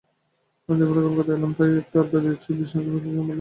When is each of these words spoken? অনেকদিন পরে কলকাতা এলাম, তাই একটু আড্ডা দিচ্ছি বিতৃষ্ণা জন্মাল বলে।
অনেকদিন 0.69 0.87
পরে 0.89 1.01
কলকাতা 1.05 1.31
এলাম, 1.37 1.51
তাই 1.57 1.69
একটু 1.81 1.95
আড্ডা 2.01 2.19
দিচ্ছি 2.25 2.49
বিতৃষ্ণা 2.49 2.81
জন্মাল 2.85 3.01
বলে। 3.07 3.29